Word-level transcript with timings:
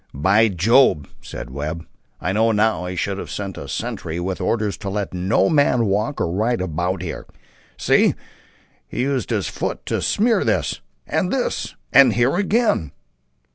"By 0.15 0.47
Jove!" 0.47 1.13
said 1.21 1.51
Webb, 1.51 1.85
"I 2.19 2.31
know 2.33 2.51
now 2.51 2.85
I 2.85 2.95
should 2.95 3.19
have 3.19 3.29
set 3.29 3.55
a 3.55 3.67
sentry 3.67 4.19
with 4.19 4.41
orders 4.41 4.75
to 4.77 4.89
let 4.89 5.13
no 5.13 5.47
man 5.47 5.85
walk 5.85 6.19
or 6.19 6.31
ride 6.31 6.59
about 6.59 7.03
here. 7.03 7.27
See! 7.77 8.15
He's 8.87 9.01
used 9.01 9.29
his 9.29 9.47
foot 9.47 9.85
to 9.85 10.01
smear 10.01 10.43
this 10.43 10.81
and 11.05 11.31
this 11.31 11.75
and 11.93 12.13
here 12.13 12.35
again!" 12.35 12.93